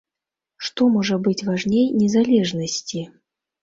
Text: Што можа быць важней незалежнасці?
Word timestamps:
Што 0.69 0.87
можа 0.95 1.19
быць 1.29 1.45
важней 1.51 1.85
незалежнасці? 2.01 3.09